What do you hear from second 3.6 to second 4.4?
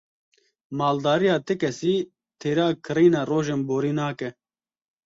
borî nake.